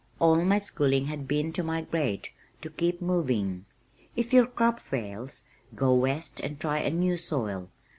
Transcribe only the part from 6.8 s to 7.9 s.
new soil.